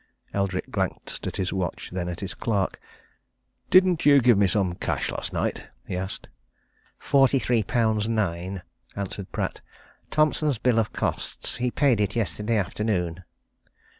[0.33, 2.79] Eldrick glanced at his watch; then at his clerk.
[3.69, 6.27] "Didn't you give me some cash last night?" he asked.
[6.97, 8.63] "Forty three pounds nine,"
[8.95, 9.61] answered Pratt.
[10.09, 13.23] "Thompson's bill of costs he paid it yesterday afternoon."